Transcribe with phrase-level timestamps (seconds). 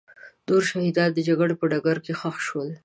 [0.47, 2.69] نور شهیدان د جګړې په ډګر کې ښخ شول.